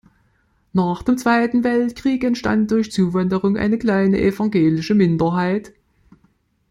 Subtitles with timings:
[0.73, 5.73] Nach dem Zweiten Weltkrieg entstand durch Zuwanderung eine kleine evangelische Minderheit.